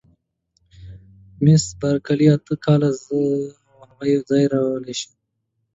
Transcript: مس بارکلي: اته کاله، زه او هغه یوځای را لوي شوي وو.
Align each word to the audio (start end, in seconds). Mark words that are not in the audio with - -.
مس 1.43 1.63
بارکلي: 1.79 2.27
اته 2.35 2.53
کاله، 2.65 2.89
زه 3.03 3.17
او 3.71 3.79
هغه 3.89 4.05
یوځای 4.13 4.43
را 4.51 4.59
لوي 4.83 4.95
شوي 4.99 5.13
وو. 5.21 5.23